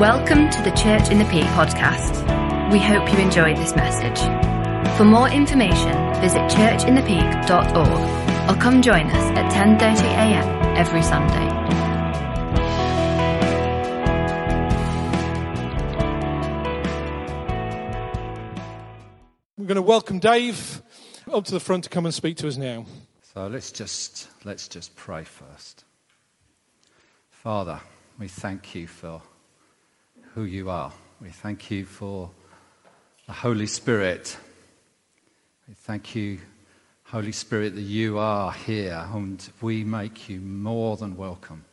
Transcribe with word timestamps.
Welcome 0.00 0.50
to 0.50 0.60
the 0.60 0.72
Church 0.72 1.08
in 1.08 1.16
the 1.16 1.24
Peak 1.24 1.46
podcast. 1.56 2.20
We 2.70 2.78
hope 2.78 3.10
you 3.10 3.18
enjoyed 3.18 3.56
this 3.56 3.74
message. 3.74 4.20
For 4.98 5.06
more 5.06 5.30
information, 5.30 5.94
visit 6.20 6.42
churchinthepeak.org 6.50 8.50
or 8.50 8.60
come 8.60 8.82
join 8.82 9.06
us 9.06 9.38
at 9.38 9.50
10:30 9.50 10.04
a.m. 10.04 10.76
every 10.76 11.02
Sunday. 11.02 11.46
We're 19.56 19.64
going 19.64 19.76
to 19.76 19.80
welcome 19.80 20.18
Dave 20.18 20.82
up 21.32 21.46
to 21.46 21.52
the 21.52 21.60
front 21.60 21.84
to 21.84 21.90
come 21.90 22.04
and 22.04 22.14
speak 22.14 22.36
to 22.36 22.48
us 22.48 22.58
now. 22.58 22.84
So 23.32 23.46
let's 23.46 23.72
just 23.72 24.28
let's 24.44 24.68
just 24.68 24.94
pray 24.94 25.24
first. 25.24 25.84
Father, 27.30 27.80
we 28.18 28.28
thank 28.28 28.74
you 28.74 28.86
for 28.86 29.22
who 30.36 30.44
you 30.44 30.68
are. 30.68 30.92
We 31.18 31.30
thank 31.30 31.70
you 31.70 31.86
for 31.86 32.30
the 33.26 33.32
Holy 33.32 33.66
Spirit. 33.66 34.36
We 35.66 35.72
thank 35.72 36.14
you, 36.14 36.40
Holy 37.04 37.32
Spirit, 37.32 37.74
that 37.74 37.80
you 37.80 38.18
are 38.18 38.52
here 38.52 39.02
and 39.14 39.42
we 39.62 39.82
make 39.82 40.28
you 40.28 40.40
more 40.40 40.98
than 40.98 41.16
welcome 41.16 41.64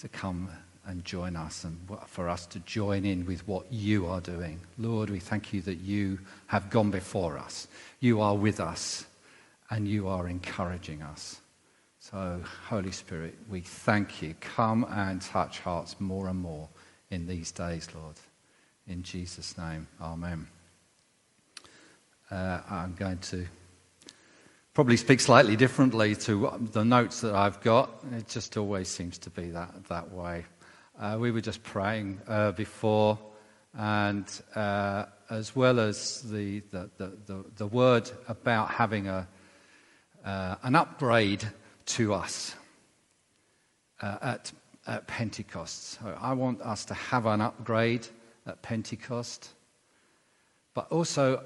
to 0.00 0.08
come 0.10 0.50
and 0.84 1.02
join 1.02 1.34
us 1.34 1.64
and 1.64 1.78
for 2.06 2.28
us 2.28 2.44
to 2.48 2.58
join 2.58 3.06
in 3.06 3.24
with 3.24 3.48
what 3.48 3.72
you 3.72 4.06
are 4.06 4.20
doing. 4.20 4.60
Lord, 4.76 5.08
we 5.08 5.18
thank 5.18 5.54
you 5.54 5.62
that 5.62 5.78
you 5.78 6.18
have 6.48 6.68
gone 6.68 6.90
before 6.90 7.38
us. 7.38 7.68
You 8.00 8.20
are 8.20 8.36
with 8.36 8.60
us 8.60 9.06
and 9.70 9.88
you 9.88 10.08
are 10.08 10.28
encouraging 10.28 11.00
us. 11.00 11.40
So, 12.00 12.42
Holy 12.68 12.92
Spirit, 12.92 13.38
we 13.48 13.62
thank 13.62 14.20
you. 14.20 14.34
Come 14.40 14.84
and 14.90 15.22
touch 15.22 15.60
hearts 15.60 15.98
more 15.98 16.28
and 16.28 16.38
more 16.38 16.68
in 17.10 17.26
these 17.26 17.52
days, 17.52 17.88
Lord. 17.94 18.16
In 18.86 19.02
Jesus' 19.02 19.56
name, 19.58 19.86
Amen. 20.00 20.46
Uh, 22.30 22.60
I'm 22.68 22.94
going 22.94 23.18
to 23.18 23.46
probably 24.74 24.96
speak 24.96 25.20
slightly 25.20 25.56
differently 25.56 26.14
to 26.14 26.52
the 26.72 26.84
notes 26.84 27.22
that 27.22 27.34
I've 27.34 27.60
got. 27.62 27.90
It 28.12 28.28
just 28.28 28.56
always 28.56 28.88
seems 28.88 29.18
to 29.18 29.30
be 29.30 29.50
that, 29.50 29.84
that 29.88 30.12
way. 30.12 30.44
Uh, 30.98 31.16
we 31.18 31.30
were 31.30 31.40
just 31.40 31.62
praying 31.62 32.20
uh, 32.28 32.52
before, 32.52 33.18
and 33.76 34.26
uh, 34.54 35.06
as 35.30 35.54
well 35.54 35.80
as 35.80 36.22
the, 36.22 36.60
the, 36.70 36.90
the, 36.96 37.44
the, 37.56 37.66
word 37.66 38.10
about 38.26 38.70
having 38.70 39.08
a, 39.08 39.28
uh, 40.24 40.56
an 40.62 40.74
upgrade 40.74 41.44
to 41.86 42.14
us 42.14 42.54
uh, 44.02 44.18
at 44.22 44.52
at 44.88 45.06
Pentecost. 45.06 45.98
So 46.00 46.18
I 46.18 46.32
want 46.32 46.62
us 46.62 46.86
to 46.86 46.94
have 46.94 47.26
an 47.26 47.42
upgrade 47.42 48.08
at 48.46 48.62
Pentecost. 48.62 49.50
But 50.74 50.90
also, 50.90 51.44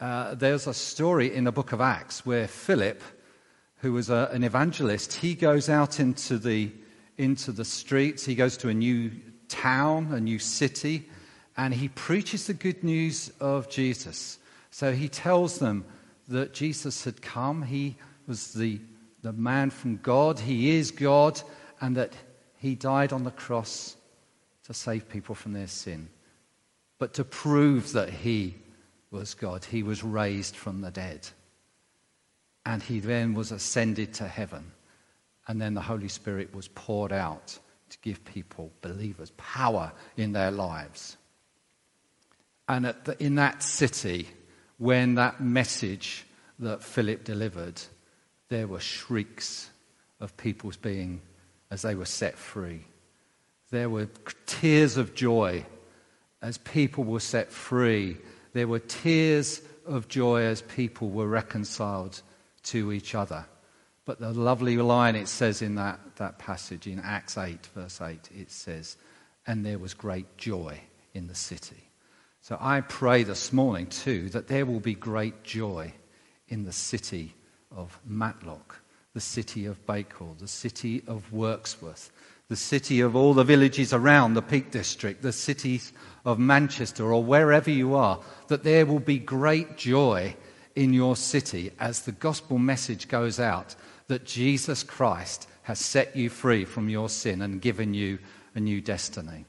uh, 0.00 0.34
there's 0.34 0.66
a 0.66 0.74
story 0.74 1.32
in 1.32 1.44
the 1.44 1.52
book 1.52 1.72
of 1.72 1.80
Acts 1.80 2.26
where 2.26 2.48
Philip, 2.48 3.00
who 3.76 3.92
was 3.92 4.10
a, 4.10 4.28
an 4.32 4.42
evangelist, 4.42 5.14
he 5.14 5.34
goes 5.34 5.68
out 5.68 6.00
into 6.00 6.36
the, 6.36 6.72
into 7.16 7.52
the 7.52 7.64
streets, 7.64 8.24
he 8.24 8.34
goes 8.34 8.56
to 8.58 8.68
a 8.68 8.74
new 8.74 9.12
town, 9.48 10.12
a 10.12 10.20
new 10.20 10.40
city, 10.40 11.08
and 11.56 11.72
he 11.72 11.88
preaches 11.88 12.48
the 12.48 12.54
good 12.54 12.82
news 12.82 13.32
of 13.40 13.70
Jesus. 13.70 14.38
So 14.70 14.92
he 14.92 15.08
tells 15.08 15.58
them 15.58 15.84
that 16.26 16.54
Jesus 16.54 17.04
had 17.04 17.22
come, 17.22 17.62
he 17.62 17.96
was 18.26 18.52
the, 18.52 18.80
the 19.22 19.32
man 19.32 19.70
from 19.70 19.98
God, 19.98 20.40
he 20.40 20.76
is 20.76 20.90
God, 20.90 21.40
and 21.80 21.96
that 21.96 22.12
he 22.58 22.74
died 22.74 23.12
on 23.12 23.24
the 23.24 23.30
cross 23.30 23.96
to 24.64 24.74
save 24.74 25.08
people 25.08 25.34
from 25.34 25.52
their 25.52 25.68
sin. 25.68 26.08
But 26.98 27.14
to 27.14 27.24
prove 27.24 27.92
that 27.92 28.10
he 28.10 28.56
was 29.10 29.34
God, 29.34 29.64
he 29.64 29.82
was 29.82 30.04
raised 30.04 30.56
from 30.56 30.80
the 30.80 30.90
dead. 30.90 31.28
And 32.66 32.82
he 32.82 33.00
then 33.00 33.34
was 33.34 33.52
ascended 33.52 34.12
to 34.14 34.28
heaven. 34.28 34.72
And 35.46 35.60
then 35.60 35.74
the 35.74 35.80
Holy 35.80 36.08
Spirit 36.08 36.54
was 36.54 36.68
poured 36.68 37.12
out 37.12 37.58
to 37.90 37.98
give 38.02 38.22
people, 38.24 38.70
believers, 38.82 39.32
power 39.36 39.92
in 40.16 40.32
their 40.32 40.50
lives. 40.50 41.16
And 42.68 42.84
the, 43.04 43.16
in 43.22 43.36
that 43.36 43.62
city, 43.62 44.28
when 44.76 45.14
that 45.14 45.40
message 45.40 46.26
that 46.58 46.82
Philip 46.82 47.24
delivered, 47.24 47.80
there 48.48 48.66
were 48.66 48.80
shrieks 48.80 49.70
of 50.20 50.36
people's 50.36 50.76
being 50.76 51.22
as 51.70 51.82
they 51.82 51.94
were 51.94 52.04
set 52.04 52.36
free. 52.36 52.84
There 53.70 53.90
were 53.90 54.08
tears 54.46 54.96
of 54.96 55.14
joy 55.14 55.66
as 56.40 56.58
people 56.58 57.04
were 57.04 57.20
set 57.20 57.50
free. 57.52 58.16
There 58.52 58.68
were 58.68 58.78
tears 58.78 59.60
of 59.86 60.08
joy 60.08 60.42
as 60.42 60.62
people 60.62 61.10
were 61.10 61.26
reconciled 61.26 62.22
to 62.64 62.92
each 62.92 63.14
other. 63.14 63.44
But 64.04 64.20
the 64.20 64.32
lovely 64.32 64.76
line 64.78 65.16
it 65.16 65.28
says 65.28 65.60
in 65.60 65.74
that, 65.74 66.00
that 66.16 66.38
passage 66.38 66.86
in 66.86 66.98
Acts 67.00 67.36
8, 67.36 67.66
verse 67.74 68.00
8, 68.00 68.30
it 68.34 68.50
says, 68.50 68.96
And 69.46 69.64
there 69.66 69.78
was 69.78 69.92
great 69.92 70.38
joy 70.38 70.80
in 71.12 71.26
the 71.26 71.34
city. 71.34 71.90
So 72.40 72.56
I 72.58 72.80
pray 72.80 73.24
this 73.24 73.52
morning 73.52 73.88
too 73.88 74.30
that 74.30 74.48
there 74.48 74.64
will 74.64 74.80
be 74.80 74.94
great 74.94 75.42
joy 75.42 75.92
in 76.48 76.64
the 76.64 76.72
city 76.72 77.34
of 77.70 77.98
Matlock 78.06 78.80
the 79.14 79.20
city 79.20 79.66
of 79.66 79.84
Bakewell, 79.86 80.36
the 80.38 80.48
city 80.48 81.02
of 81.06 81.32
Wirksworth, 81.32 82.10
the 82.48 82.56
city 82.56 83.00
of 83.00 83.14
all 83.14 83.34
the 83.34 83.44
villages 83.44 83.92
around 83.92 84.34
the 84.34 84.42
Peak 84.42 84.70
District, 84.70 85.22
the 85.22 85.32
cities 85.32 85.92
of 86.24 86.38
Manchester, 86.38 87.12
or 87.12 87.22
wherever 87.22 87.70
you 87.70 87.94
are, 87.94 88.20
that 88.48 88.64
there 88.64 88.86
will 88.86 89.00
be 89.00 89.18
great 89.18 89.76
joy 89.76 90.34
in 90.74 90.92
your 90.92 91.16
city 91.16 91.72
as 91.78 92.02
the 92.02 92.12
gospel 92.12 92.58
message 92.58 93.08
goes 93.08 93.40
out 93.40 93.74
that 94.06 94.24
Jesus 94.24 94.82
Christ 94.82 95.48
has 95.62 95.78
set 95.78 96.16
you 96.16 96.30
free 96.30 96.64
from 96.64 96.88
your 96.88 97.08
sin 97.08 97.42
and 97.42 97.60
given 97.60 97.92
you 97.92 98.18
a 98.54 98.60
new 98.60 98.80
destiny. 98.80 99.44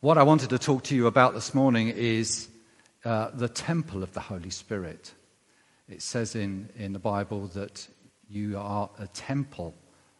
What 0.00 0.18
I 0.18 0.22
wanted 0.22 0.50
to 0.50 0.58
talk 0.58 0.84
to 0.84 0.96
you 0.96 1.06
about 1.06 1.34
this 1.34 1.54
morning 1.54 1.88
is 1.88 2.48
uh, 3.04 3.30
the 3.34 3.48
temple 3.48 4.02
of 4.02 4.12
the 4.14 4.20
Holy 4.20 4.50
Spirit. 4.50 5.12
It 5.88 6.00
says 6.00 6.34
in, 6.34 6.70
in 6.76 6.92
the 6.92 6.98
Bible 6.98 7.48
that 7.48 7.86
you 8.32 8.58
are 8.58 8.88
a 8.98 9.06
temple 9.08 9.74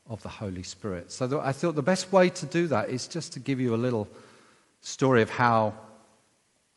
of 0.09 0.23
the 0.23 0.29
Holy 0.29 0.63
Spirit. 0.63 1.11
So 1.11 1.41
I 1.41 1.53
thought 1.53 1.75
the 1.75 1.83
best 1.83 2.13
way 2.13 2.29
to 2.29 2.47
do 2.47 2.67
that 2.67 2.91
is 2.91 3.09
just 3.09 3.33
to 3.33 3.41
give 3.41 3.59
you 3.59 3.75
a 3.75 3.77
little 3.77 4.07
story 4.83 5.23
of 5.23 5.31
how 5.31 5.75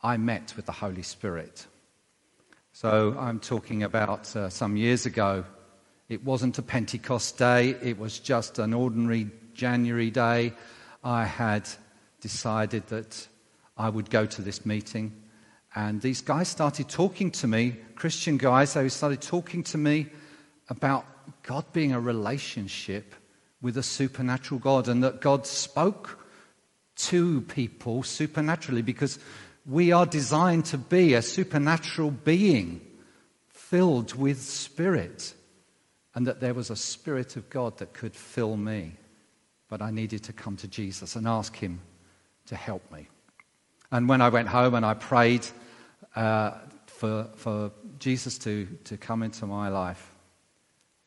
I 0.02 0.16
met 0.16 0.54
with 0.56 0.64
the 0.64 0.72
Holy 0.72 1.02
Spirit. 1.02 1.66
So 2.72 3.14
I'm 3.18 3.40
talking 3.40 3.82
about 3.82 4.34
uh, 4.34 4.48
some 4.48 4.76
years 4.76 5.04
ago. 5.04 5.44
It 6.08 6.24
wasn't 6.24 6.58
a 6.58 6.62
Pentecost 6.62 7.36
day, 7.36 7.76
it 7.82 7.98
was 7.98 8.18
just 8.18 8.58
an 8.58 8.72
ordinary 8.72 9.28
January 9.52 10.10
day. 10.10 10.52
I 11.04 11.24
had 11.24 11.68
decided 12.20 12.86
that 12.88 13.26
I 13.76 13.90
would 13.90 14.08
go 14.08 14.24
to 14.24 14.42
this 14.42 14.64
meeting. 14.64 15.12
And 15.74 16.00
these 16.00 16.22
guys 16.22 16.48
started 16.48 16.88
talking 16.88 17.30
to 17.32 17.46
me, 17.46 17.76
Christian 17.94 18.38
guys, 18.38 18.72
they 18.72 18.88
started 18.88 19.20
talking 19.20 19.62
to 19.64 19.78
me 19.78 20.06
about 20.70 21.04
God 21.42 21.72
being 21.72 21.92
a 21.92 22.00
relationship 22.00 23.14
with 23.62 23.76
a 23.76 23.82
supernatural 23.82 24.60
God 24.60 24.88
and 24.88 25.02
that 25.02 25.20
God 25.20 25.46
spoke 25.46 26.24
to 26.96 27.42
people 27.42 28.02
supernaturally 28.02 28.82
because 28.82 29.18
we 29.66 29.92
are 29.92 30.06
designed 30.06 30.64
to 30.66 30.78
be 30.78 31.14
a 31.14 31.22
supernatural 31.22 32.10
being 32.10 32.80
filled 33.48 34.14
with 34.14 34.40
spirit 34.40 35.34
and 36.14 36.26
that 36.26 36.40
there 36.40 36.54
was 36.54 36.70
a 36.70 36.76
spirit 36.76 37.36
of 37.36 37.50
God 37.50 37.78
that 37.78 37.92
could 37.92 38.14
fill 38.14 38.56
me. 38.56 38.94
But 39.68 39.82
I 39.82 39.90
needed 39.90 40.22
to 40.24 40.32
come 40.32 40.56
to 40.58 40.68
Jesus 40.68 41.16
and 41.16 41.26
ask 41.26 41.54
him 41.56 41.80
to 42.46 42.56
help 42.56 42.90
me. 42.92 43.08
And 43.90 44.08
when 44.08 44.20
I 44.20 44.28
went 44.28 44.48
home 44.48 44.74
and 44.74 44.86
I 44.86 44.94
prayed 44.94 45.46
uh, 46.14 46.52
for, 46.86 47.28
for 47.36 47.72
Jesus 47.98 48.38
to, 48.38 48.66
to 48.84 48.96
come 48.96 49.22
into 49.22 49.46
my 49.46 49.68
life, 49.68 50.15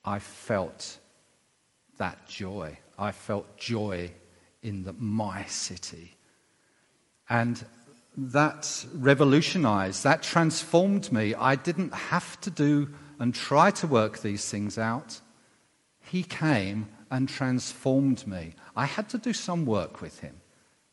I 0.04 0.20
felt 0.20 0.98
that 1.98 2.28
joy. 2.28 2.78
I 2.98 3.12
felt 3.12 3.58
joy 3.58 4.12
in 4.62 4.84
the, 4.84 4.94
my 4.94 5.46
city. 5.46 6.16
And 7.30 7.64
that 8.18 8.86
revolutionized, 8.94 10.04
that 10.04 10.24
transformed 10.24 11.12
me. 11.12 11.36
I 11.36 11.56
didn't 11.56 11.94
have 11.94 12.40
to 12.42 12.50
do 12.50 12.90
and 13.20 13.34
try 13.34 13.72
to 13.72 13.88
work 13.88 14.20
these 14.20 14.50
things 14.50 14.78
out. 14.78 15.20
He 16.02 16.24
came 16.24 16.88
and 17.12 17.28
transformed 17.28 18.26
me. 18.26 18.56
I 18.76 18.86
had 18.86 19.10
to 19.10 19.18
do 19.18 19.34
some 19.34 19.66
work 19.66 20.02
with 20.02 20.20
him, 20.20 20.42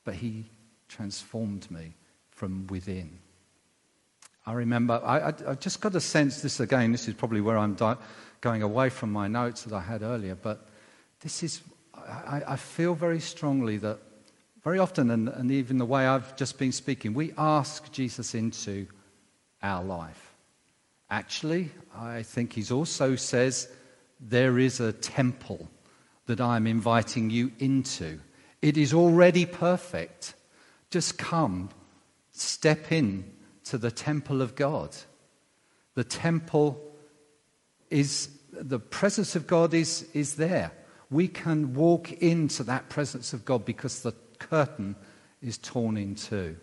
but 0.05 0.15
he 0.15 0.47
transformed 0.89 1.71
me 1.71 1.95
from 2.31 2.67
within. 2.69 3.19
I 4.47 4.53
remember, 4.53 5.01
I, 5.05 5.19
I, 5.19 5.35
I 5.49 5.55
just 5.55 5.81
got 5.81 5.95
a 5.97 6.01
sense, 6.01 6.41
this 6.41 6.61
again, 6.61 6.93
this 6.93 7.09
is 7.09 7.15
probably 7.15 7.41
where 7.41 7.59
I'm 7.59 7.75
di- 7.75 7.97
going 8.41 8.63
away 8.63 8.91
from 8.91 9.11
my 9.11 9.27
notes 9.27 9.65
that 9.65 9.75
I 9.75 9.81
had 9.81 10.03
earlier, 10.03 10.37
but 10.37 10.69
this 11.21 11.43
is, 11.43 11.63
I, 11.95 12.43
I 12.47 12.57
feel 12.57 12.95
very 12.95 13.19
strongly 13.19 13.77
that 13.79 13.99
very 14.63 14.79
often, 14.79 15.11
and, 15.11 15.29
and 15.29 15.51
even 15.51 15.79
the 15.79 15.85
way 15.85 16.07
I've 16.07 16.37
just 16.37 16.59
been 16.59 16.73
speaking, 16.73 17.15
we 17.15 17.33
ask 17.39 17.91
Jesus 17.93 18.35
into 18.35 18.87
our 19.63 19.85
life. 19.85 20.35
Actually, 21.09 21.71
I 21.95 22.23
think 22.23 22.53
he 22.53 22.73
also 22.73 23.15
says 23.15 23.69
there 24.21 24.59
is 24.59 24.81
a 24.81 24.93
temple 24.93 25.69
that 26.27 26.41
I'm 26.41 26.67
inviting 26.67 27.31
you 27.31 27.53
into. 27.61 28.19
It 28.61 28.77
is 28.77 28.93
already 28.93 29.47
perfect. 29.47 30.35
Just 30.91 31.17
come, 31.17 31.71
step 32.33 32.91
in 32.91 33.36
to 33.67 33.79
the 33.79 33.91
temple 33.91 34.43
of 34.43 34.55
God. 34.55 34.97
The 35.95 36.05
temple 36.05 36.81
is, 37.91 38.29
the 38.53 38.79
presence 38.79 39.35
of 39.37 39.47
God 39.47 39.75
is, 39.75 40.09
is 40.15 40.37
there. 40.37 40.73
We 41.11 41.29
can 41.29 41.75
walk 41.75 42.13
into 42.13 42.63
that 42.65 42.89
presence 42.89 43.33
of 43.33 43.45
God 43.45 43.65
because 43.65 44.03
the 44.03 44.13
curtain 44.39 44.97
is 45.43 45.59
torn 45.59 45.97
in 45.97 46.15
two. 46.15 46.57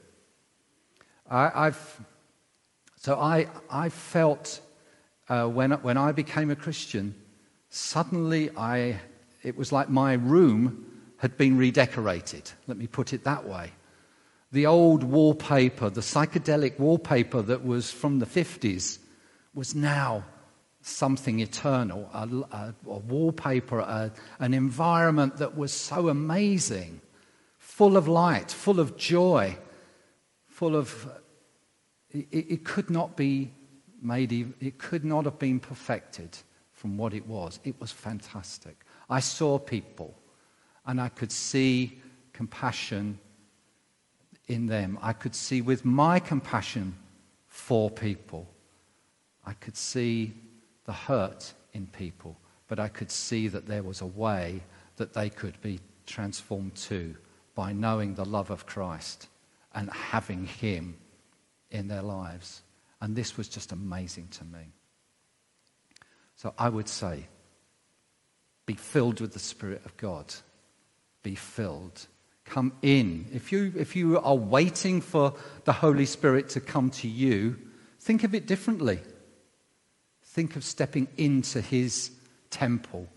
I, 1.29 1.65
have 1.65 2.01
so 2.97 3.19
I, 3.19 3.47
I 3.69 3.89
felt 3.89 4.61
uh, 5.29 5.47
when, 5.47 5.71
when 5.71 5.97
I 5.97 6.11
became 6.11 6.51
a 6.51 6.55
Christian, 6.55 7.15
suddenly 7.69 8.49
I, 8.55 8.99
it 9.41 9.57
was 9.57 9.71
like 9.71 9.89
my 9.89 10.13
room 10.13 10.85
had 11.17 11.37
been 11.37 11.57
redecorated. 11.57 12.51
Let 12.67 12.77
me 12.77 12.87
put 12.87 13.13
it 13.13 13.23
that 13.23 13.45
way. 13.45 13.71
The 14.53 14.67
old 14.67 15.03
wallpaper, 15.03 15.89
the 15.89 16.01
psychedelic 16.01 16.77
wallpaper 16.77 17.41
that 17.41 17.65
was 17.65 17.89
from 17.89 18.19
the 18.19 18.27
50s, 18.27 18.99
was 19.55 19.73
now 19.73 20.25
something 20.81 21.39
eternal, 21.39 22.07
a, 22.13 22.27
a, 22.55 22.75
a 22.87 22.97
wallpaper, 22.99 23.79
a, 23.79 24.11
an 24.37 24.53
environment 24.53 25.37
that 25.37 25.57
was 25.57 25.73
so 25.73 26.07
amazing, 26.07 27.01
full 27.57 27.97
of 27.97 28.07
light, 28.07 28.51
full 28.51 28.79
of 28.79 28.95
joy, 28.95 29.57
full 30.45 30.75
of. 30.75 31.09
It, 32.11 32.27
it 32.31 32.63
could 32.63 32.91
not 32.91 33.17
be 33.17 33.51
made, 34.03 34.31
it 34.59 34.77
could 34.77 35.03
not 35.03 35.25
have 35.25 35.39
been 35.39 35.59
perfected 35.59 36.37
from 36.73 36.95
what 36.95 37.15
it 37.15 37.25
was. 37.25 37.59
It 37.63 37.81
was 37.81 37.91
fantastic. 37.91 38.85
I 39.09 39.19
saw 39.19 39.57
people 39.57 40.13
and 40.85 41.01
I 41.01 41.09
could 41.09 41.31
see 41.31 42.03
compassion 42.33 43.17
in 44.47 44.67
them. 44.67 44.97
I 45.01 45.13
could 45.13 45.35
see 45.35 45.61
with 45.61 45.85
my 45.85 46.19
compassion 46.19 46.95
for 47.47 47.89
people, 47.89 48.47
I 49.45 49.53
could 49.53 49.77
see 49.77 50.33
the 50.85 50.93
hurt 50.93 51.53
in 51.73 51.87
people, 51.87 52.37
but 52.67 52.79
I 52.79 52.87
could 52.87 53.11
see 53.11 53.47
that 53.47 53.67
there 53.67 53.83
was 53.83 54.01
a 54.01 54.05
way 54.05 54.61
that 54.97 55.13
they 55.13 55.29
could 55.29 55.59
be 55.61 55.79
transformed 56.05 56.75
too 56.75 57.15
by 57.55 57.71
knowing 57.71 58.15
the 58.15 58.25
love 58.25 58.49
of 58.49 58.65
Christ 58.65 59.27
and 59.73 59.89
having 59.91 60.45
Him 60.45 60.97
in 61.71 61.87
their 61.87 62.01
lives. 62.01 62.61
And 63.01 63.15
this 63.15 63.37
was 63.37 63.47
just 63.47 63.71
amazing 63.71 64.27
to 64.31 64.43
me. 64.45 64.73
So 66.35 66.53
I 66.57 66.69
would 66.69 66.87
say, 66.87 67.27
be 68.65 68.75
filled 68.75 69.19
with 69.19 69.33
the 69.33 69.39
Spirit 69.39 69.81
of 69.85 69.95
God. 69.97 70.33
Be 71.21 71.35
filled. 71.35 72.07
Come 72.45 72.73
in. 72.81 73.27
If 73.33 73.51
you, 73.51 73.73
if 73.77 73.95
you 73.95 74.19
are 74.19 74.35
waiting 74.35 75.01
for 75.01 75.33
the 75.65 75.73
Holy 75.73 76.05
Spirit 76.05 76.49
to 76.49 76.59
come 76.59 76.89
to 76.91 77.07
you, 77.07 77.57
think 77.99 78.23
of 78.23 78.35
it 78.35 78.45
differently. 78.45 78.99
Think 80.23 80.55
of 80.55 80.63
stepping 80.63 81.07
into 81.17 81.61
His 81.61 82.11
temple. 82.49 83.07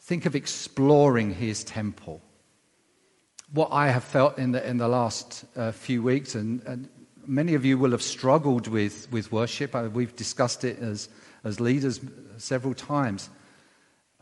Think 0.00 0.26
of 0.26 0.36
exploring 0.36 1.34
His 1.34 1.64
temple. 1.64 2.22
What 3.52 3.70
I 3.72 3.88
have 3.88 4.04
felt 4.04 4.38
in 4.38 4.52
the, 4.52 4.66
in 4.66 4.78
the 4.78 4.88
last 4.88 5.44
uh, 5.56 5.72
few 5.72 6.02
weeks, 6.02 6.34
and, 6.34 6.62
and 6.64 6.88
many 7.26 7.54
of 7.54 7.64
you 7.64 7.78
will 7.78 7.92
have 7.92 8.02
struggled 8.02 8.68
with, 8.68 9.10
with 9.10 9.32
worship. 9.32 9.74
Uh, 9.74 9.88
we've 9.92 10.14
discussed 10.16 10.64
it 10.64 10.78
as, 10.78 11.08
as 11.44 11.60
leaders 11.60 12.00
several 12.36 12.74
times. 12.74 13.30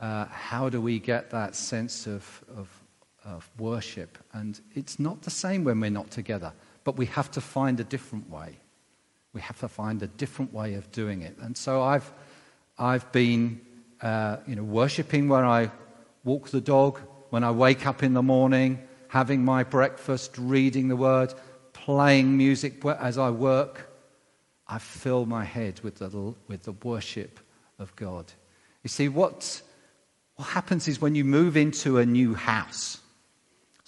Uh, 0.00 0.26
how 0.26 0.68
do 0.68 0.80
we 0.80 0.98
get 0.98 1.30
that 1.30 1.54
sense 1.54 2.06
of, 2.06 2.44
of, 2.56 2.81
of 3.24 3.48
worship? 3.58 4.18
And 4.32 4.60
it's 4.74 4.98
not 4.98 5.22
the 5.22 5.30
same 5.30 5.64
when 5.64 5.80
we're 5.80 5.90
not 5.90 6.10
together, 6.10 6.52
but 6.84 6.96
we 6.96 7.06
have 7.06 7.30
to 7.32 7.40
find 7.40 7.80
a 7.80 7.84
different 7.84 8.30
way. 8.30 8.58
We 9.32 9.40
have 9.40 9.58
to 9.60 9.68
find 9.68 10.02
a 10.02 10.06
different 10.06 10.52
way 10.52 10.74
of 10.74 10.90
doing 10.92 11.22
it. 11.22 11.36
And 11.38 11.56
so 11.56 11.82
I've, 11.82 12.12
I've 12.78 13.10
been 13.12 13.60
uh, 14.00 14.38
you 14.46 14.56
know, 14.56 14.64
worshiping 14.64 15.28
when 15.28 15.44
I 15.44 15.70
walk 16.24 16.50
the 16.50 16.60
dog, 16.60 17.00
when 17.30 17.44
I 17.44 17.50
wake 17.50 17.86
up 17.86 18.02
in 18.02 18.14
the 18.14 18.22
morning, 18.22 18.78
having 19.08 19.44
my 19.44 19.64
breakfast, 19.64 20.36
reading 20.38 20.88
the 20.88 20.96
word 20.96 21.34
playing 21.72 22.36
music 22.36 22.84
as 22.84 23.18
I 23.18 23.30
work, 23.30 23.90
I 24.68 24.78
fill 24.78 25.26
my 25.26 25.44
head 25.44 25.80
with 25.80 25.96
the, 25.96 26.34
with 26.48 26.62
the 26.62 26.72
worship 26.72 27.40
of 27.78 27.94
God. 27.96 28.32
You 28.82 28.88
see, 28.88 29.08
what, 29.08 29.62
what 30.36 30.46
happens 30.46 30.88
is 30.88 31.00
when 31.00 31.14
you 31.14 31.24
move 31.24 31.56
into 31.56 31.98
a 31.98 32.06
new 32.06 32.34
house. 32.34 33.00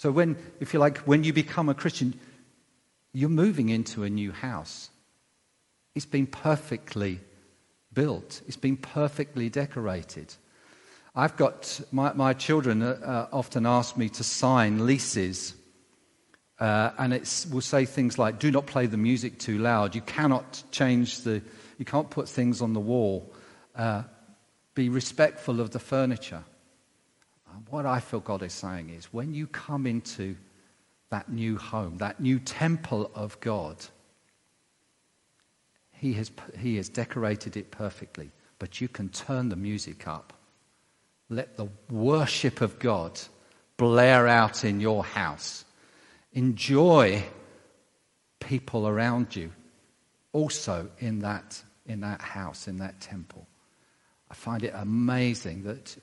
So, 0.04 0.12
when, 0.12 0.36
if 0.60 0.74
you 0.74 0.80
like, 0.80 0.98
when 1.06 1.24
you 1.24 1.32
become 1.32 1.70
a 1.70 1.74
Christian, 1.74 2.20
you're 3.14 3.30
moving 3.30 3.70
into 3.70 4.02
a 4.02 4.10
new 4.10 4.32
house. 4.32 4.90
It's 5.94 6.04
been 6.04 6.26
perfectly 6.26 7.20
built, 7.90 8.42
it's 8.46 8.58
been 8.58 8.76
perfectly 8.76 9.48
decorated. 9.48 10.34
I've 11.16 11.38
got 11.38 11.80
my, 11.90 12.12
my 12.12 12.34
children 12.34 12.82
uh, 12.82 12.98
uh 13.02 13.28
often 13.34 13.64
ask 13.64 13.96
me 13.96 14.10
to 14.10 14.22
sign 14.22 14.84
leases 14.84 15.54
uh, 16.58 16.90
and 16.98 17.14
it 17.14 17.46
will 17.50 17.62
say 17.62 17.86
things 17.86 18.18
like, 18.18 18.38
do 18.38 18.50
not 18.50 18.66
play 18.66 18.84
the 18.84 18.98
music 18.98 19.38
too 19.38 19.56
loud. 19.56 19.94
You 19.94 20.02
cannot 20.02 20.64
change 20.70 21.20
the, 21.20 21.40
you 21.78 21.86
can't 21.86 22.10
put 22.10 22.28
things 22.28 22.60
on 22.60 22.74
the 22.74 22.86
wall. 22.92 23.32
Uh, 23.74 24.02
be 24.74 24.90
respectful 24.90 25.62
of 25.62 25.70
the 25.70 25.78
furniture. 25.78 26.44
What 27.74 27.86
I 27.86 27.98
feel 27.98 28.20
God 28.20 28.44
is 28.44 28.52
saying 28.52 28.90
is 28.90 29.06
when 29.06 29.34
you 29.34 29.48
come 29.48 29.84
into 29.84 30.36
that 31.10 31.28
new 31.28 31.58
home, 31.58 31.98
that 31.98 32.20
new 32.20 32.38
temple 32.38 33.10
of 33.16 33.40
God, 33.40 33.84
he 35.90 36.12
has, 36.12 36.30
he 36.56 36.76
has 36.76 36.88
decorated 36.88 37.56
it 37.56 37.72
perfectly, 37.72 38.30
but 38.60 38.80
you 38.80 38.86
can 38.86 39.08
turn 39.08 39.48
the 39.48 39.56
music 39.56 40.06
up. 40.06 40.32
Let 41.28 41.56
the 41.56 41.66
worship 41.90 42.60
of 42.60 42.78
God 42.78 43.20
blare 43.76 44.28
out 44.28 44.64
in 44.64 44.78
your 44.78 45.02
house 45.02 45.64
enjoy 46.32 47.24
people 48.38 48.86
around 48.86 49.34
you 49.34 49.50
also 50.32 50.88
in 51.00 51.18
that, 51.18 51.60
in 51.86 52.02
that 52.02 52.22
house, 52.22 52.68
in 52.68 52.76
that 52.76 53.00
temple. 53.00 53.48
I 54.30 54.34
find 54.34 54.62
it 54.62 54.74
amazing 54.76 55.64
that, 55.64 55.96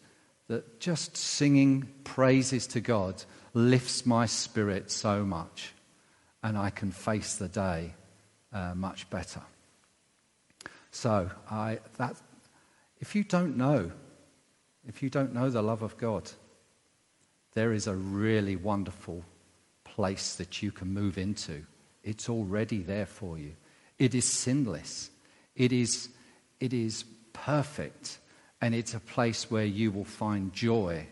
that 0.51 0.81
just 0.81 1.15
singing 1.15 1.87
praises 2.03 2.67
to 2.67 2.81
God 2.81 3.23
lifts 3.53 4.05
my 4.05 4.25
spirit 4.25 4.91
so 4.91 5.23
much, 5.23 5.71
and 6.43 6.57
I 6.57 6.69
can 6.69 6.91
face 6.91 7.37
the 7.37 7.47
day 7.47 7.93
uh, 8.51 8.75
much 8.75 9.09
better. 9.09 9.39
So, 10.91 11.31
I, 11.49 11.79
that, 11.95 12.17
if 12.99 13.15
you 13.15 13.23
don't 13.23 13.55
know, 13.55 13.93
if 14.85 15.01
you 15.01 15.09
don't 15.09 15.33
know 15.33 15.49
the 15.49 15.61
love 15.61 15.83
of 15.83 15.97
God, 15.97 16.29
there 17.53 17.71
is 17.71 17.87
a 17.87 17.95
really 17.95 18.57
wonderful 18.57 19.23
place 19.85 20.35
that 20.35 20.61
you 20.61 20.73
can 20.73 20.93
move 20.93 21.17
into. 21.17 21.63
It's 22.03 22.27
already 22.27 22.79
there 22.79 23.05
for 23.05 23.37
you. 23.37 23.53
It 23.97 24.13
is 24.13 24.25
sinless. 24.25 25.11
It 25.55 25.71
is, 25.71 26.09
it 26.59 26.73
is 26.73 27.05
perfect. 27.31 28.17
And 28.61 28.75
it's 28.75 28.93
a 28.93 28.99
place 28.99 29.49
where 29.49 29.65
you 29.65 29.91
will 29.91 30.05
find 30.05 30.53
joy 30.53 31.07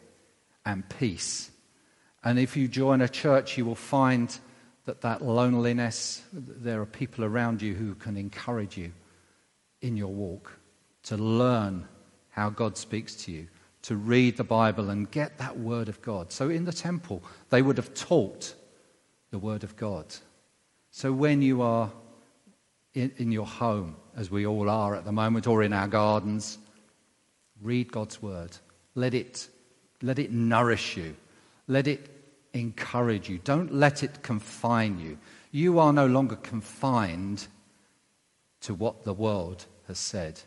and 0.65 0.87
peace. 0.87 1.49
And 2.23 2.37
if 2.37 2.55
you 2.55 2.67
join 2.67 3.01
a 3.01 3.09
church, 3.09 3.57
you 3.57 3.65
will 3.65 3.75
find 3.75 4.37
that 4.85 5.01
that 5.01 5.21
loneliness, 5.21 6.21
there 6.33 6.81
are 6.81 6.85
people 6.85 7.23
around 7.23 7.61
you 7.61 7.73
who 7.73 7.95
can 7.95 8.17
encourage 8.17 8.77
you 8.77 8.91
in 9.81 9.97
your 9.97 10.11
walk 10.11 10.51
to 11.03 11.17
learn 11.17 11.87
how 12.29 12.49
God 12.49 12.77
speaks 12.77 13.15
to 13.15 13.31
you, 13.31 13.47
to 13.83 13.95
read 13.95 14.37
the 14.37 14.43
Bible 14.43 14.89
and 14.89 15.09
get 15.09 15.37
that 15.37 15.57
word 15.57 15.89
of 15.89 16.01
God. 16.01 16.31
So 16.31 16.49
in 16.49 16.65
the 16.65 16.73
temple, 16.73 17.23
they 17.49 17.61
would 17.61 17.77
have 17.77 17.93
taught 17.93 18.53
the 19.31 19.39
Word 19.39 19.63
of 19.63 19.75
God. 19.75 20.05
So 20.91 21.11
when 21.11 21.41
you 21.41 21.61
are 21.61 21.91
in, 22.93 23.11
in, 23.17 23.31
your 23.31 23.45
home, 23.45 23.95
as 24.15 24.31
we 24.31 24.45
all 24.45 24.69
are 24.69 24.95
at 24.95 25.05
the 25.05 25.11
moment, 25.11 25.47
or 25.47 25.63
in 25.63 25.73
our 25.73 25.87
gardens, 25.87 26.57
read 27.61 27.91
God's 27.91 28.21
Word. 28.21 28.57
Let 28.95 29.13
it, 29.13 29.47
let 30.01 30.19
it 30.19 30.31
nourish 30.31 30.97
you. 30.97 31.15
Let 31.67 31.87
it 31.87 32.09
encourage 32.53 33.29
you. 33.29 33.39
Don't 33.43 33.73
let 33.73 34.03
it 34.03 34.21
confine 34.23 34.99
you. 34.99 35.17
You 35.51 35.79
are 35.79 35.93
no 35.93 36.07
longer 36.07 36.35
confined 36.35 37.47
to 38.61 38.73
what 38.73 39.03
the 39.03 39.13
world 39.13 39.65
has 39.87 39.99
said. 39.99 40.41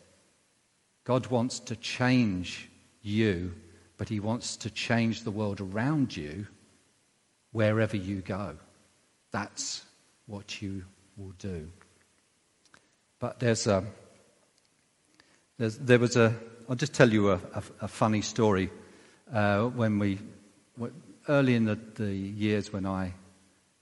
God 1.03 1.27
wants 1.27 1.59
to 1.59 1.75
change 1.75 2.69
you, 3.01 3.53
but 3.97 4.09
He 4.09 4.19
wants 4.19 4.55
to 4.57 4.69
change 4.69 5.23
the 5.23 5.31
world 5.31 5.59
around 5.59 6.15
you 6.15 6.47
wherever 7.51 7.97
you 7.97 8.21
go. 8.21 8.55
That's 9.31 9.83
what 10.25 10.61
you 10.61 10.85
will 11.17 11.33
do. 11.39 11.69
But 13.19 13.39
there's 13.39 13.67
a, 13.67 13.83
there's, 15.57 15.77
there 15.77 15.99
was 15.99 16.15
a, 16.15 16.35
I'll 16.69 16.75
just 16.75 16.93
tell 16.93 17.11
you 17.11 17.31
a, 17.31 17.35
a, 17.53 17.63
a 17.81 17.87
funny 17.87 18.21
story. 18.21 18.69
Uh, 19.33 19.65
when 19.65 19.99
we, 19.99 20.19
early 21.27 21.55
in 21.55 21.65
the, 21.65 21.77
the 21.95 22.13
years 22.13 22.71
when 22.71 22.85
I 22.85 23.13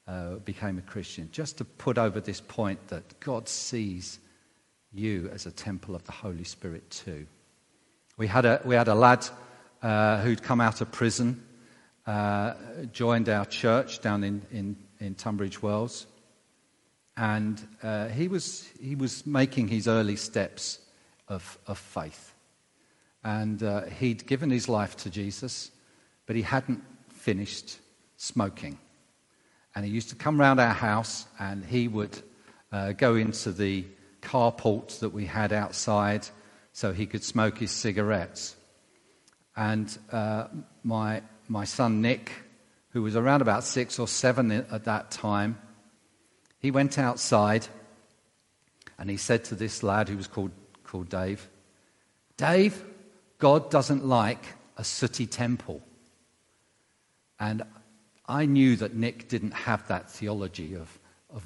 uh, 0.07 0.35
became 0.45 0.77
a 0.77 0.81
Christian, 0.81 1.29
just 1.31 1.57
to 1.59 1.65
put 1.65 1.97
over 1.97 2.19
this 2.19 2.41
point 2.41 2.87
that 2.87 3.19
God 3.19 3.47
sees 3.47 4.19
you 4.91 5.29
as 5.31 5.45
a 5.45 5.51
temple 5.51 5.95
of 5.95 6.03
the 6.05 6.11
Holy 6.11 6.43
Spirit 6.43 6.89
too. 6.89 7.27
We 8.17 8.27
had 8.27 8.45
a, 8.45 8.61
we 8.65 8.75
had 8.75 8.87
a 8.87 8.95
lad 8.95 9.27
uh, 9.81 10.21
who'd 10.21 10.41
come 10.41 10.59
out 10.59 10.81
of 10.81 10.91
prison, 10.91 11.43
uh, 12.07 12.53
joined 12.91 13.29
our 13.29 13.45
church 13.45 14.01
down 14.01 14.23
in, 14.23 14.41
in, 14.51 14.75
in 14.99 15.15
Tunbridge 15.15 15.61
Wells, 15.61 16.07
and 17.15 17.61
uh, 17.83 18.07
he, 18.07 18.27
was, 18.27 18.67
he 18.81 18.95
was 18.95 19.25
making 19.25 19.67
his 19.67 19.87
early 19.87 20.15
steps 20.15 20.79
of, 21.27 21.59
of 21.67 21.77
faith. 21.77 22.30
And 23.23 23.61
uh, 23.61 23.85
he'd 23.85 24.25
given 24.25 24.49
his 24.49 24.67
life 24.67 24.97
to 24.97 25.09
Jesus, 25.09 25.71
but 26.25 26.35
he 26.35 26.41
hadn't 26.41 26.83
finished 27.09 27.77
smoking. 28.17 28.77
And 29.75 29.85
he 29.85 29.91
used 29.91 30.09
to 30.09 30.15
come 30.15 30.39
round 30.39 30.59
our 30.59 30.73
house 30.73 31.25
and 31.39 31.63
he 31.63 31.87
would 31.87 32.17
uh, 32.71 32.93
go 32.93 33.15
into 33.15 33.51
the 33.51 33.85
carport 34.21 34.99
that 34.99 35.09
we 35.09 35.25
had 35.25 35.53
outside 35.53 36.27
so 36.73 36.93
he 36.93 37.05
could 37.05 37.23
smoke 37.23 37.57
his 37.57 37.71
cigarettes. 37.71 38.55
And 39.55 39.95
uh, 40.11 40.47
my, 40.83 41.21
my 41.47 41.65
son 41.65 42.01
Nick, 42.01 42.31
who 42.89 43.01
was 43.01 43.15
around 43.15 43.41
about 43.41 43.63
six 43.63 43.99
or 43.99 44.07
seven 44.07 44.51
at 44.51 44.85
that 44.85 45.11
time, 45.11 45.59
he 46.59 46.71
went 46.71 46.97
outside 46.97 47.67
and 48.97 49.09
he 49.09 49.17
said 49.17 49.43
to 49.45 49.55
this 49.55 49.83
lad 49.83 50.09
who 50.09 50.17
was 50.17 50.27
called, 50.27 50.51
called 50.83 51.09
Dave, 51.09 51.49
Dave, 52.37 52.83
God 53.41 53.71
doesn't 53.71 54.05
like 54.05 54.45
a 54.77 54.83
sooty 54.83 55.25
temple. 55.25 55.81
And 57.39 57.63
I 58.27 58.45
knew 58.45 58.75
that 58.75 58.95
Nick 58.95 59.29
didn't 59.29 59.55
have 59.55 59.87
that 59.87 60.11
theology 60.11 60.75
of, 60.75 60.99
of 61.33 61.43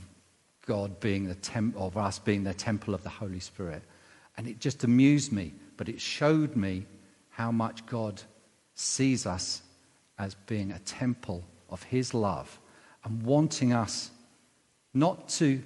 God 0.66 1.00
being 1.00 1.24
the 1.24 1.36
temple, 1.36 1.88
of 1.88 1.96
us 1.96 2.20
being 2.20 2.44
the 2.44 2.54
temple 2.54 2.94
of 2.94 3.02
the 3.04 3.10
Holy 3.10 3.40
Spirit. 3.40 3.82
And 4.36 4.46
it 4.46 4.60
just 4.60 4.84
amused 4.84 5.32
me, 5.32 5.54
but 5.78 5.88
it 5.88 6.02
showed 6.02 6.58
me 6.58 6.86
how 7.30 7.50
much 7.50 7.86
God 7.86 8.22
sees 8.74 9.26
us 9.26 9.62
as 10.20 10.36
being 10.48 10.74
a 10.74 10.80
temple 10.80 11.46
of 11.70 11.82
His 11.84 12.14
love 12.14 12.60
and 13.06 13.24
wanting 13.24 13.72
us 13.72 14.12
not 14.94 15.30
to 15.30 15.64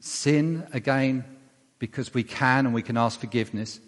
sin 0.00 0.66
again 0.72 1.24
because 1.78 2.12
we 2.12 2.24
can 2.24 2.66
and 2.66 2.74
we 2.74 2.82
can 2.82 2.96
ask 2.96 3.20
forgiveness, 3.20 3.78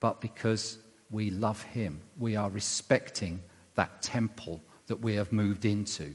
but 0.00 0.20
because 0.20 0.78
we 1.10 1.30
love 1.30 1.62
Him. 1.62 2.00
We 2.18 2.36
are 2.36 2.50
respecting 2.50 3.42
that 3.74 4.02
temple 4.02 4.60
that 4.86 5.00
we 5.00 5.14
have 5.14 5.32
moved 5.32 5.64
into. 5.64 6.14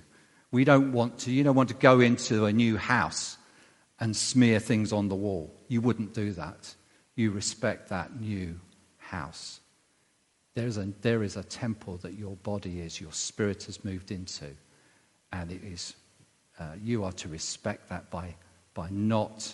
We 0.51 0.63
don't 0.63 0.91
want 0.91 1.19
to, 1.19 1.31
you 1.31 1.43
don't 1.43 1.55
want 1.55 1.69
to 1.69 1.75
go 1.75 1.99
into 1.99 2.45
a 2.45 2.53
new 2.53 2.77
house 2.77 3.37
and 3.99 4.15
smear 4.15 4.59
things 4.59 4.91
on 4.91 5.07
the 5.07 5.15
wall. 5.15 5.53
You 5.67 5.81
wouldn't 5.81 6.13
do 6.13 6.31
that. 6.33 6.75
You 7.15 7.31
respect 7.31 7.89
that 7.89 8.19
new 8.19 8.59
house. 8.97 9.59
There 10.55 10.67
is 10.67 10.77
a, 10.77 10.91
there 11.01 11.23
is 11.23 11.37
a 11.37 11.43
temple 11.43 11.97
that 11.97 12.13
your 12.13 12.35
body 12.37 12.81
is, 12.81 12.99
your 12.99 13.13
spirit 13.13 13.63
has 13.65 13.85
moved 13.85 14.11
into, 14.11 14.47
and 15.31 15.51
it 15.51 15.63
is, 15.63 15.95
uh, 16.59 16.73
you 16.81 17.03
are 17.05 17.13
to 17.13 17.29
respect 17.29 17.87
that 17.89 18.09
by, 18.09 18.35
by 18.73 18.89
not 18.89 19.53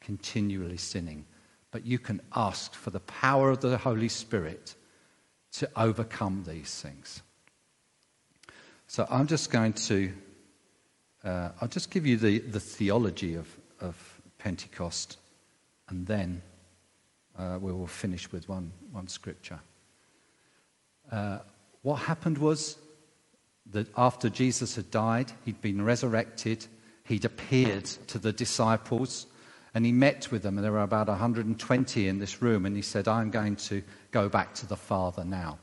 continually 0.00 0.78
sinning. 0.78 1.26
But 1.70 1.84
you 1.84 1.98
can 1.98 2.20
ask 2.34 2.74
for 2.74 2.90
the 2.90 3.00
power 3.00 3.50
of 3.50 3.60
the 3.60 3.76
Holy 3.76 4.08
Spirit 4.08 4.74
to 5.52 5.68
overcome 5.76 6.44
these 6.46 6.80
things. 6.80 7.22
So 8.86 9.06
I'm 9.10 9.26
just 9.26 9.50
going 9.50 9.74
to, 9.74 10.12
uh, 11.22 11.50
I'll 11.60 11.68
just 11.68 11.90
give 11.90 12.06
you 12.06 12.16
the, 12.16 12.38
the 12.38 12.60
theology 12.60 13.34
of, 13.34 13.46
of 13.80 14.20
Pentecost, 14.38 15.18
and 15.88 16.06
then 16.06 16.42
uh, 17.38 17.58
we 17.60 17.72
will 17.72 17.86
finish 17.86 18.32
with 18.32 18.48
one, 18.48 18.72
one 18.92 19.08
scripture. 19.08 19.60
Uh, 21.12 21.38
what 21.82 21.96
happened 21.96 22.38
was 22.38 22.76
that 23.70 23.88
after 23.96 24.28
Jesus 24.28 24.76
had 24.76 24.90
died, 24.90 25.32
he'd 25.44 25.60
been 25.60 25.84
resurrected, 25.84 26.66
he'd 27.04 27.24
appeared 27.24 27.84
to 27.84 28.18
the 28.18 28.32
disciples, 28.32 29.26
and 29.74 29.84
he 29.84 29.92
met 29.92 30.30
with 30.30 30.42
them. 30.42 30.56
And 30.56 30.64
there 30.64 30.72
were 30.72 30.82
about 30.82 31.08
120 31.08 32.08
in 32.08 32.18
this 32.18 32.42
room, 32.42 32.66
and 32.66 32.74
he 32.74 32.82
said, 32.82 33.08
I'm 33.08 33.30
going 33.30 33.56
to 33.56 33.82
go 34.10 34.28
back 34.28 34.54
to 34.54 34.66
the 34.66 34.76
Father 34.76 35.24
now. 35.24 35.58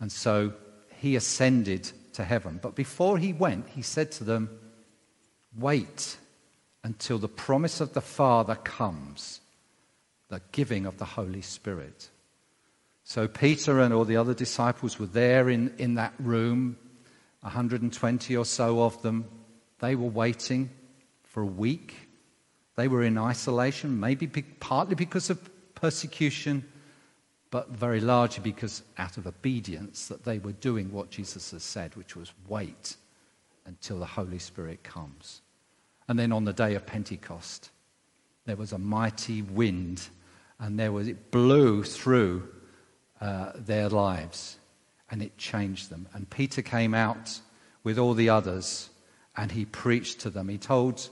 And 0.00 0.10
so 0.10 0.52
he 0.96 1.16
ascended 1.16 1.90
to 2.14 2.24
heaven. 2.24 2.58
But 2.62 2.74
before 2.74 3.18
he 3.18 3.32
went, 3.32 3.68
he 3.68 3.82
said 3.82 4.10
to 4.12 4.24
them, 4.24 4.50
Wait 5.56 6.16
until 6.84 7.18
the 7.18 7.28
promise 7.28 7.80
of 7.80 7.92
the 7.92 8.00
Father 8.00 8.54
comes, 8.54 9.40
the 10.28 10.40
giving 10.52 10.86
of 10.86 10.98
the 10.98 11.04
Holy 11.04 11.42
Spirit. 11.42 12.08
So 13.04 13.26
Peter 13.26 13.80
and 13.80 13.94
all 13.94 14.04
the 14.04 14.16
other 14.16 14.34
disciples 14.34 14.98
were 14.98 15.06
there 15.06 15.48
in, 15.48 15.74
in 15.78 15.94
that 15.94 16.12
room, 16.18 16.76
120 17.40 18.36
or 18.36 18.44
so 18.44 18.82
of 18.82 19.00
them. 19.02 19.26
They 19.78 19.94
were 19.94 20.08
waiting 20.08 20.70
for 21.24 21.42
a 21.42 21.46
week. 21.46 22.07
They 22.78 22.86
were 22.86 23.02
in 23.02 23.18
isolation, 23.18 23.98
maybe 23.98 24.28
partly 24.60 24.94
because 24.94 25.30
of 25.30 25.50
persecution 25.74 26.64
but 27.50 27.70
very 27.70 27.98
largely 27.98 28.40
because 28.40 28.84
out 28.98 29.16
of 29.16 29.26
obedience 29.26 30.06
that 30.06 30.24
they 30.24 30.38
were 30.38 30.52
doing 30.52 30.92
what 30.92 31.10
Jesus 31.10 31.50
has 31.50 31.64
said, 31.64 31.96
which 31.96 32.14
was 32.14 32.32
wait 32.46 32.94
until 33.66 33.98
the 33.98 34.06
Holy 34.06 34.38
Spirit 34.38 34.84
comes. 34.84 35.40
And 36.06 36.16
then 36.16 36.30
on 36.30 36.44
the 36.44 36.52
day 36.52 36.76
of 36.76 36.86
Pentecost, 36.86 37.70
there 38.44 38.54
was 38.54 38.70
a 38.70 38.78
mighty 38.78 39.42
wind, 39.42 40.06
and 40.60 40.78
there 40.78 40.92
was, 40.92 41.08
it 41.08 41.32
blew 41.32 41.82
through 41.82 42.48
uh, 43.20 43.54
their 43.56 43.88
lives, 43.88 44.58
and 45.10 45.20
it 45.20 45.36
changed 45.36 45.90
them. 45.90 46.06
And 46.14 46.30
Peter 46.30 46.62
came 46.62 46.94
out 46.94 47.40
with 47.82 47.98
all 47.98 48.14
the 48.14 48.28
others, 48.28 48.90
and 49.36 49.50
he 49.50 49.64
preached 49.64 50.20
to 50.20 50.30
them. 50.30 50.48
He 50.48 50.58
told 50.58 51.08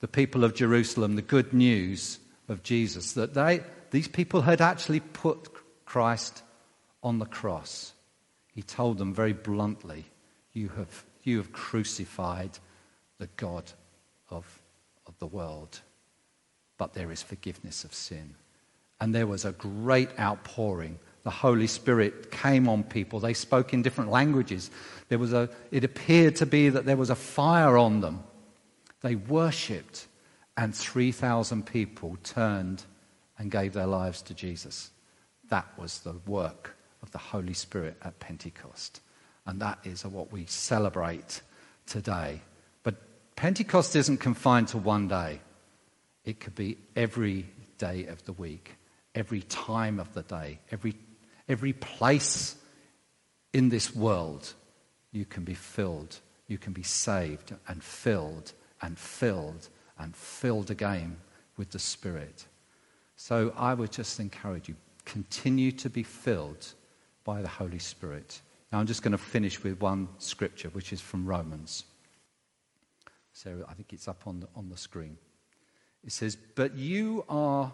the 0.00 0.08
people 0.08 0.44
of 0.44 0.54
Jerusalem 0.54 1.16
the 1.16 1.22
good 1.22 1.52
news 1.52 2.18
of 2.48 2.62
Jesus, 2.62 3.12
that 3.12 3.34
they, 3.34 3.60
these 3.90 4.08
people 4.08 4.42
had 4.42 4.60
actually 4.60 5.00
put 5.00 5.48
Christ 5.84 6.42
on 7.02 7.18
the 7.18 7.26
cross, 7.26 7.92
he 8.54 8.62
told 8.62 8.98
them 8.98 9.14
very 9.14 9.32
bluntly, 9.32 10.04
You 10.52 10.68
have, 10.70 11.04
you 11.22 11.38
have 11.38 11.52
crucified 11.52 12.58
the 13.18 13.28
God 13.36 13.70
of, 14.30 14.60
of 15.06 15.18
the 15.18 15.26
world, 15.26 15.80
but 16.76 16.94
there 16.94 17.10
is 17.12 17.22
forgiveness 17.22 17.84
of 17.84 17.94
sin. 17.94 18.34
And 19.00 19.14
there 19.14 19.26
was 19.26 19.44
a 19.44 19.52
great 19.52 20.10
outpouring. 20.18 20.98
The 21.22 21.30
Holy 21.30 21.66
Spirit 21.66 22.30
came 22.30 22.68
on 22.68 22.82
people. 22.82 23.20
They 23.20 23.34
spoke 23.34 23.72
in 23.72 23.82
different 23.82 24.10
languages. 24.10 24.70
There 25.08 25.18
was 25.18 25.32
a, 25.32 25.48
it 25.70 25.84
appeared 25.84 26.36
to 26.36 26.46
be 26.46 26.68
that 26.68 26.84
there 26.84 26.96
was 26.96 27.10
a 27.10 27.14
fire 27.14 27.76
on 27.76 28.00
them. 28.00 28.24
They 29.00 29.14
worshipped, 29.14 30.06
and 30.56 30.74
3,000 30.74 31.66
people 31.66 32.16
turned 32.24 32.84
and 33.38 33.50
gave 33.50 33.72
their 33.72 33.86
lives 33.86 34.22
to 34.22 34.34
Jesus. 34.34 34.90
That 35.50 35.66
was 35.78 36.00
the 36.00 36.16
work 36.26 36.76
of 37.02 37.10
the 37.12 37.18
Holy 37.18 37.54
Spirit 37.54 37.96
at 38.02 38.18
Pentecost. 38.18 39.00
And 39.46 39.60
that 39.60 39.78
is 39.84 40.04
what 40.04 40.32
we 40.32 40.46
celebrate 40.46 41.42
today. 41.86 42.40
But 42.82 42.96
Pentecost 43.36 43.94
isn't 43.96 44.18
confined 44.18 44.68
to 44.68 44.78
one 44.78 45.08
day, 45.08 45.40
it 46.24 46.40
could 46.40 46.54
be 46.54 46.76
every 46.96 47.46
day 47.78 48.06
of 48.06 48.24
the 48.24 48.32
week, 48.32 48.76
every 49.14 49.42
time 49.42 50.00
of 50.00 50.12
the 50.12 50.22
day, 50.22 50.58
every, 50.70 50.94
every 51.48 51.72
place 51.72 52.56
in 53.52 53.68
this 53.68 53.94
world. 53.94 54.52
You 55.12 55.24
can 55.24 55.44
be 55.44 55.54
filled, 55.54 56.18
you 56.48 56.58
can 56.58 56.72
be 56.72 56.82
saved 56.82 57.54
and 57.68 57.82
filled 57.82 58.52
and 58.82 58.98
filled 58.98 59.68
and 59.98 60.14
filled 60.14 60.70
again 60.70 61.16
with 61.56 61.70
the 61.70 61.78
Spirit. 61.78 62.46
So 63.16 63.52
I 63.56 63.74
would 63.74 63.92
just 63.92 64.20
encourage 64.20 64.68
you 64.68 64.76
continue 65.04 65.72
to 65.72 65.88
be 65.88 66.02
filled 66.02 66.74
by 67.24 67.42
the 67.42 67.48
Holy 67.48 67.78
Spirit. 67.78 68.40
Now, 68.70 68.78
I'm 68.78 68.86
just 68.86 69.02
going 69.02 69.12
to 69.12 69.18
finish 69.18 69.62
with 69.62 69.80
one 69.80 70.08
scripture, 70.18 70.68
which 70.68 70.92
is 70.92 71.00
from 71.00 71.26
Romans. 71.26 71.84
So 73.32 73.64
I 73.68 73.72
think 73.72 73.92
it's 73.92 74.08
up 74.08 74.26
on 74.26 74.40
the, 74.40 74.48
on 74.54 74.68
the 74.68 74.76
screen. 74.76 75.16
It 76.04 76.12
says, 76.12 76.36
But 76.54 76.74
you 76.76 77.24
are 77.28 77.72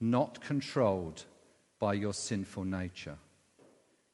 not 0.00 0.40
controlled 0.40 1.24
by 1.78 1.94
your 1.94 2.14
sinful 2.14 2.64
nature. 2.64 3.16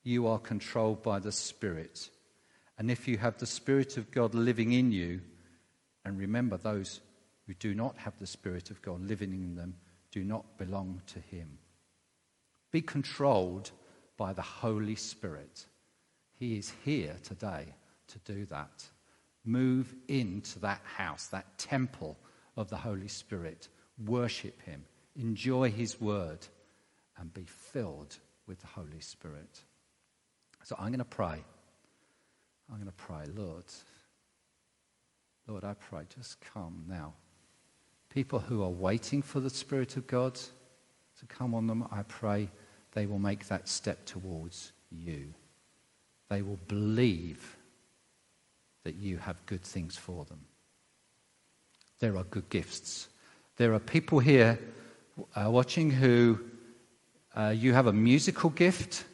You 0.03 0.27
are 0.29 0.39
controlled 0.39 1.03
by 1.03 1.19
the 1.19 1.33
Spirit. 1.33 2.09
And 2.79 2.91
if 2.91 3.07
you 3.07 3.19
have 3.19 3.39
the 3.39 3.47
Spirit 3.47 3.97
of 3.97 4.11
God 4.11 4.35
living 4.35 4.73
in 4.73 4.93
you, 4.93 5.21
and 6.07 6.19
remember 6.19 6.57
those 6.57 7.01
who 7.47 7.55
do 7.55 7.75
not 7.75 7.99
have 7.99 8.17
the 8.19 8.27
Spirit 8.27 8.71
of 8.71 8.81
God 8.81 9.05
living 9.05 9.33
in 9.33 9.57
them 9.57 9.75
do 10.13 10.23
not 10.23 10.57
belong 10.57 11.03
to 11.09 11.19
Him. 11.19 11.59
Be 12.71 12.81
controlled 12.81 13.73
by 14.17 14.33
the 14.33 14.41
Holy 14.41 14.95
Spirit. 14.95 15.67
He 16.39 16.57
is 16.57 16.73
here 16.85 17.17
today 17.25 17.67
to 18.09 18.19
do 18.21 18.47
that. 18.47 18.85
Move 19.45 19.93
into 20.07 20.61
that 20.61 20.81
house, 20.85 21.27
that 21.29 21.59
temple 21.59 22.17
of 22.57 22.71
the 22.71 22.77
Holy 22.77 23.09
Spirit. 23.09 23.69
Worship 24.07 24.63
Him. 24.63 24.85
Enjoy 25.17 25.73
His 25.73 26.01
word 26.01 26.47
and 27.19 27.35
be 27.35 27.47
filled 27.47 28.17
with 28.47 28.61
the 28.61 28.69
Holy 28.69 29.01
Spirit. 29.01 29.61
So 30.63 30.77
I'm 30.79 30.89
going 30.89 30.99
to 30.99 31.05
pray. 31.05 31.43
I'm 32.71 32.77
going 32.77 32.87
to 32.87 32.93
pray, 32.93 33.25
Lord. 33.35 33.65
Lord, 35.47 35.65
I 35.65 35.75
pray, 35.75 36.03
just 36.15 36.41
come 36.41 36.85
now. 36.89 37.15
People 38.11 38.41
who 38.41 38.63
are 38.63 38.71
waiting 38.71 39.23
for 39.23 39.41
the 39.41 39.51
Spirit 39.51 39.97
of 39.97 40.07
God 40.07 40.35
to 40.35 41.27
come 41.29 41.55
on 41.55 41.67
them, 41.67 41.87
I 41.91 42.03
pray 42.03 42.49
they 42.93 43.07
will 43.07 43.19
make 43.19 43.47
that 43.49 43.69
step 43.69 44.05
towards 44.07 44.73
you. 44.91 45.35
They 46.29 46.43
will 46.43 46.59
believe 46.67 47.57
that 48.85 48.97
you 48.97 49.19
have 49.19 49.45
good 49.47 49.63
things 49.63 49.97
for 49.97 50.25
them. 50.25 50.41
There 52.01 52.17
are 52.17 52.25
good 52.25 52.49
gifts. 52.51 53.09
There 53.57 53.73
are 53.75 53.79
people 53.79 54.19
here 54.19 54.59
uh, 55.35 55.51
watching 55.51 55.91
who 55.91 56.41
uh, 57.35 57.55
you 57.57 57.73
have 57.73 57.87
a 57.87 57.93
musical 57.93 58.51
gift 58.51 59.05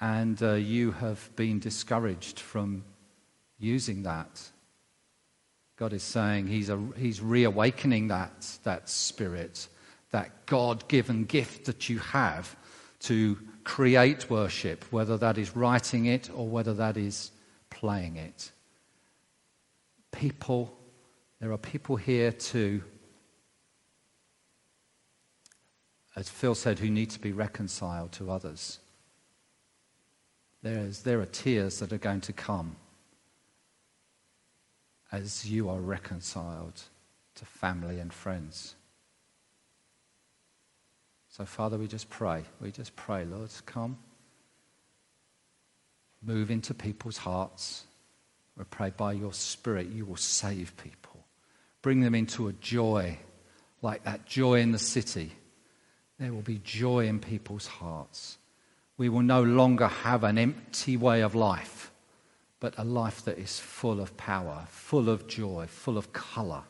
and 0.00 0.40
uh, 0.42 0.52
you 0.54 0.92
have 0.92 1.34
been 1.34 1.58
discouraged 1.58 2.38
from 2.38 2.84
using 3.58 4.04
that. 4.04 4.40
God 5.78 5.92
is 5.92 6.02
saying 6.02 6.48
He's, 6.48 6.70
a, 6.70 6.82
he's 6.96 7.20
reawakening 7.20 8.08
that, 8.08 8.58
that 8.64 8.88
spirit, 8.88 9.68
that 10.10 10.46
God 10.46 10.88
given 10.88 11.24
gift 11.24 11.66
that 11.66 11.88
you 11.88 12.00
have 12.00 12.56
to 13.00 13.38
create 13.62 14.28
worship, 14.28 14.84
whether 14.90 15.16
that 15.18 15.38
is 15.38 15.54
writing 15.54 16.06
it 16.06 16.30
or 16.34 16.48
whether 16.48 16.74
that 16.74 16.96
is 16.96 17.30
playing 17.70 18.16
it. 18.16 18.50
People, 20.10 20.76
there 21.40 21.52
are 21.52 21.58
people 21.58 21.94
here 21.94 22.32
too, 22.32 22.82
as 26.16 26.28
Phil 26.28 26.56
said, 26.56 26.80
who 26.80 26.90
need 26.90 27.10
to 27.10 27.20
be 27.20 27.30
reconciled 27.30 28.10
to 28.12 28.32
others. 28.32 28.80
There, 30.62 30.78
is, 30.78 31.02
there 31.02 31.20
are 31.20 31.26
tears 31.26 31.78
that 31.78 31.92
are 31.92 31.98
going 31.98 32.22
to 32.22 32.32
come 32.32 32.74
as 35.10 35.48
you 35.48 35.68
are 35.68 35.80
reconciled 35.80 36.82
to 37.34 37.44
family 37.44 37.98
and 37.98 38.12
friends. 38.12 38.74
So, 41.28 41.44
Father, 41.44 41.78
we 41.78 41.86
just 41.86 42.10
pray. 42.10 42.42
We 42.60 42.70
just 42.70 42.96
pray, 42.96 43.24
Lord, 43.24 43.50
come. 43.66 43.98
Move 46.22 46.50
into 46.50 46.74
people's 46.74 47.18
hearts. 47.18 47.84
We 48.56 48.64
pray 48.64 48.90
by 48.96 49.12
your 49.12 49.32
Spirit 49.32 49.88
you 49.88 50.04
will 50.04 50.16
save 50.16 50.76
people. 50.76 51.24
Bring 51.80 52.00
them 52.00 52.14
into 52.14 52.48
a 52.48 52.52
joy 52.54 53.18
like 53.82 54.02
that 54.04 54.26
joy 54.26 54.60
in 54.60 54.72
the 54.72 54.78
city. 54.78 55.32
There 56.18 56.32
will 56.32 56.42
be 56.42 56.60
joy 56.64 57.06
in 57.06 57.20
people's 57.20 57.68
hearts 57.68 58.38
we 58.98 59.08
will 59.08 59.22
no 59.22 59.42
longer 59.42 59.86
have 59.86 60.24
an 60.24 60.36
empty 60.36 60.96
way 60.96 61.22
of 61.22 61.34
life, 61.34 61.92
but 62.60 62.74
a 62.78 62.84
life 62.84 63.24
that 63.24 63.38
is 63.38 63.58
full 63.58 64.00
of 64.00 64.16
power, 64.16 64.64
full 64.68 65.08
of 65.08 65.26
joy, 65.26 65.66
full 65.68 65.96
of 65.96 66.12
color 66.12 66.62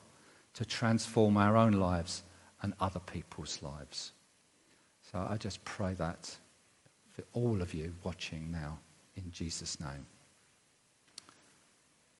to 0.54 0.64
transform 0.64 1.36
our 1.36 1.56
own 1.56 1.72
lives 1.72 2.22
and 2.62 2.74
other 2.80 3.00
people's 3.00 3.62
lives. 3.62 4.12
So 5.00 5.26
I 5.28 5.36
just 5.36 5.64
pray 5.64 5.94
that 5.94 6.36
for 7.12 7.24
all 7.32 7.62
of 7.62 7.72
you 7.72 7.94
watching 8.04 8.50
now 8.50 8.78
in 9.16 9.30
Jesus' 9.30 9.80
name. 9.80 10.06